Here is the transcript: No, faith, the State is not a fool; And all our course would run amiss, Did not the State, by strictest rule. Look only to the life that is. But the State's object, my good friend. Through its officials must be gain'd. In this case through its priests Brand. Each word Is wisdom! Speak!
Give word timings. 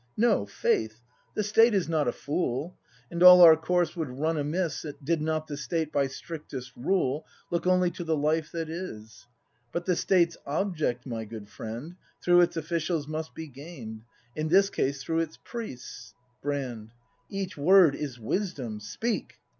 No, 0.17 0.47
faith, 0.47 0.99
the 1.35 1.43
State 1.43 1.75
is 1.75 1.87
not 1.87 2.07
a 2.07 2.11
fool; 2.11 2.75
And 3.11 3.21
all 3.21 3.41
our 3.41 3.55
course 3.55 3.95
would 3.95 4.09
run 4.17 4.35
amiss, 4.35 4.83
Did 5.03 5.21
not 5.21 5.45
the 5.45 5.55
State, 5.57 5.91
by 5.91 6.07
strictest 6.07 6.71
rule. 6.75 7.23
Look 7.51 7.67
only 7.67 7.91
to 7.91 8.03
the 8.03 8.17
life 8.17 8.51
that 8.51 8.67
is. 8.67 9.27
But 9.71 9.85
the 9.85 9.95
State's 9.95 10.37
object, 10.47 11.05
my 11.05 11.23
good 11.25 11.49
friend. 11.49 11.97
Through 12.19 12.41
its 12.41 12.57
officials 12.57 13.07
must 13.07 13.35
be 13.35 13.45
gain'd. 13.47 14.01
In 14.35 14.47
this 14.47 14.71
case 14.71 15.03
through 15.03 15.19
its 15.19 15.37
priests 15.43 16.15
Brand. 16.41 16.93
Each 17.29 17.55
word 17.55 17.93
Is 17.93 18.17
wisdom! 18.19 18.79
Speak! 18.79 19.35